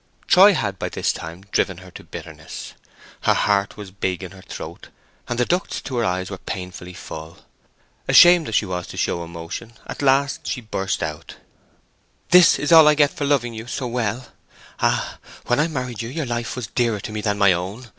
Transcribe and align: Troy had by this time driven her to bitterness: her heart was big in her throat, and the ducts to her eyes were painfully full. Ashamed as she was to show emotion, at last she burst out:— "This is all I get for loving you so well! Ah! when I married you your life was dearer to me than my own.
Troy 0.25 0.55
had 0.55 0.79
by 0.79 0.89
this 0.89 1.13
time 1.13 1.43
driven 1.51 1.77
her 1.77 1.91
to 1.91 2.03
bitterness: 2.03 2.73
her 3.21 3.35
heart 3.35 3.77
was 3.77 3.91
big 3.91 4.23
in 4.23 4.31
her 4.31 4.41
throat, 4.41 4.87
and 5.27 5.37
the 5.37 5.45
ducts 5.45 5.79
to 5.81 5.95
her 5.97 6.03
eyes 6.03 6.31
were 6.31 6.39
painfully 6.39 6.95
full. 6.95 7.37
Ashamed 8.07 8.47
as 8.49 8.55
she 8.55 8.65
was 8.65 8.87
to 8.87 8.97
show 8.97 9.23
emotion, 9.23 9.73
at 9.85 10.01
last 10.01 10.47
she 10.47 10.59
burst 10.59 11.03
out:— 11.03 11.35
"This 12.31 12.57
is 12.57 12.71
all 12.71 12.87
I 12.87 12.95
get 12.95 13.11
for 13.11 13.25
loving 13.25 13.53
you 13.53 13.67
so 13.67 13.85
well! 13.85 14.29
Ah! 14.79 15.19
when 15.45 15.59
I 15.59 15.67
married 15.67 16.01
you 16.01 16.09
your 16.09 16.25
life 16.25 16.55
was 16.55 16.65
dearer 16.65 16.99
to 16.99 17.11
me 17.11 17.21
than 17.21 17.37
my 17.37 17.53
own. 17.53 17.87